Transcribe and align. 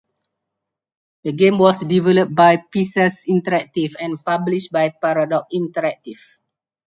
The 1.21 1.31
game 1.31 1.59
was 1.59 1.81
developed 1.85 2.33
by 2.33 2.57
Pieces 2.57 3.23
Interactive 3.29 3.93
and 3.99 4.25
published 4.25 4.71
by 4.71 4.89
Paradox 4.89 5.45
Interactive. 5.53 6.39